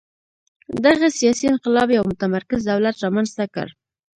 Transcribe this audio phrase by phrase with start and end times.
[0.85, 3.67] دغه سیاسي انقلاب یو متمرکز دولت رامنځته کړ.